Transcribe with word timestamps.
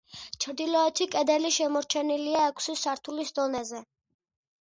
ჩრდილოეთი 0.43 1.05
კედელი 1.15 1.51
შემორჩენილია 1.57 2.47
ექვსი 2.53 2.75
სართულის 2.85 3.33
დონეზე. 3.41 3.83